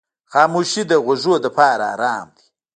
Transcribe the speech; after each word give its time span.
خاموشي 0.31 0.83
د 0.89 0.93
غوږو 1.05 1.35
لپاره 1.45 1.83
آرام 1.93 2.27
دی. 2.35 2.45